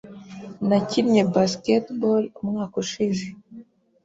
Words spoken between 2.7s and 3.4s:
ushize.